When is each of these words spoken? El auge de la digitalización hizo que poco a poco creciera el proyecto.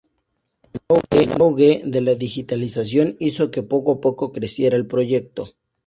El 1.11 1.31
auge 1.33 1.83
de 1.85 2.01
la 2.01 2.15
digitalización 2.15 3.17
hizo 3.19 3.51
que 3.51 3.61
poco 3.61 3.91
a 3.91 4.01
poco 4.01 4.31
creciera 4.31 4.75
el 4.75 4.87
proyecto. 4.87 5.53